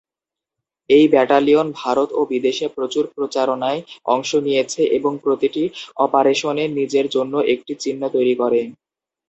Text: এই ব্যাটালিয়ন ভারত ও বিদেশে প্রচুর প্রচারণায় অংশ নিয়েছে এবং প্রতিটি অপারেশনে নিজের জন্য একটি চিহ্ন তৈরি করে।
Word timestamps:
এই 0.89 1.05
ব্যাটালিয়ন 1.07 1.67
ভারত 1.75 2.09
ও 2.13 2.31
বিদেশে 2.31 2.65
প্রচুর 2.75 3.03
প্রচারণায় 3.15 3.79
অংশ 4.07 4.29
নিয়েছে 4.45 4.81
এবং 4.97 5.11
প্রতিটি 5.23 5.63
অপারেশনে 5.97 6.63
নিজের 6.77 7.05
জন্য 7.15 7.33
একটি 7.53 7.73
চিহ্ন 7.83 8.01
তৈরি 8.15 8.33
করে। 8.41 8.61